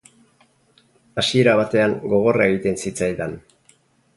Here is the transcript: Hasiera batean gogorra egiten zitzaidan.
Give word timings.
Hasiera 1.23 1.53
batean 1.61 1.93
gogorra 2.15 2.49
egiten 2.55 2.81
zitzaidan. 2.87 3.37